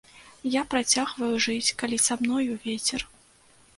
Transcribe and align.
Я 0.53 0.61
працягваю 0.71 1.33
жыць, 1.47 1.75
калі 1.81 1.97
са 2.07 2.13
мною 2.25 2.59
вецер. 2.65 3.01